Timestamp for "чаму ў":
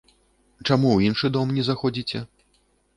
0.67-0.99